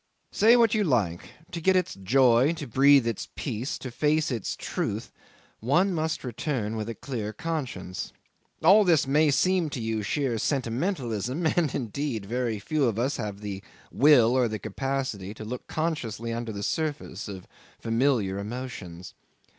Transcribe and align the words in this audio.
Say 0.31 0.55
what 0.57 0.73
you 0.73 0.83
like, 0.83 1.29
to 1.51 1.61
get 1.61 1.75
its 1.75 1.93
joy, 1.93 2.53
to 2.53 2.65
breathe 2.65 3.05
its 3.05 3.27
peace, 3.35 3.77
to 3.77 3.91
face 3.91 4.31
its 4.31 4.55
truth, 4.55 5.11
one 5.59 5.93
must 5.93 6.23
return 6.23 6.75
with 6.75 6.89
a 6.89 6.95
clear 6.95 7.31
conscience. 7.31 8.11
All 8.63 8.83
this 8.83 9.05
may 9.05 9.29
seem 9.29 9.69
to 9.69 9.79
you 9.79 10.01
sheer 10.01 10.39
sentimentalism; 10.39 11.45
and 11.45 11.75
indeed 11.75 12.25
very 12.25 12.57
few 12.57 12.85
of 12.85 12.97
us 12.97 13.17
have 13.17 13.41
the 13.41 13.61
will 13.91 14.31
or 14.33 14.47
the 14.47 14.57
capacity 14.57 15.35
to 15.35 15.45
look 15.45 15.67
consciously 15.67 16.33
under 16.33 16.51
the 16.51 16.63
surface 16.63 17.27
of 17.27 17.45
familiar 17.77 18.39
emotions. 18.39 19.13